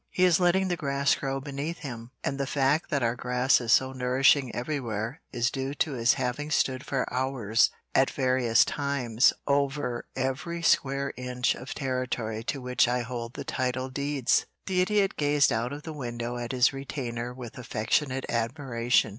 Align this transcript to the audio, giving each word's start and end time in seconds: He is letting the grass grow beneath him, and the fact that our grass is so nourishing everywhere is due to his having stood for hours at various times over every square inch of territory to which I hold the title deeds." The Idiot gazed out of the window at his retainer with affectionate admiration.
He 0.09 0.23
is 0.23 0.39
letting 0.39 0.67
the 0.67 0.75
grass 0.75 1.13
grow 1.13 1.39
beneath 1.39 1.77
him, 1.85 2.09
and 2.23 2.39
the 2.39 2.47
fact 2.47 2.89
that 2.89 3.03
our 3.03 3.13
grass 3.15 3.61
is 3.61 3.71
so 3.71 3.93
nourishing 3.93 4.49
everywhere 4.55 5.21
is 5.31 5.51
due 5.51 5.75
to 5.75 5.91
his 5.91 6.13
having 6.15 6.49
stood 6.49 6.83
for 6.83 7.05
hours 7.13 7.69
at 7.93 8.09
various 8.09 8.65
times 8.65 9.31
over 9.45 10.07
every 10.15 10.63
square 10.63 11.13
inch 11.17 11.53
of 11.53 11.75
territory 11.75 12.43
to 12.45 12.59
which 12.63 12.87
I 12.87 13.01
hold 13.03 13.35
the 13.35 13.43
title 13.43 13.91
deeds." 13.91 14.47
The 14.65 14.81
Idiot 14.81 15.17
gazed 15.17 15.53
out 15.53 15.71
of 15.71 15.83
the 15.83 15.93
window 15.93 16.35
at 16.37 16.51
his 16.51 16.73
retainer 16.73 17.31
with 17.31 17.55
affectionate 17.59 18.25
admiration. 18.27 19.09